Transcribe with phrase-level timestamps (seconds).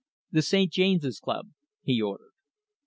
[0.31, 0.71] "The St.
[0.71, 1.49] James's Club,"
[1.83, 2.31] he ordered.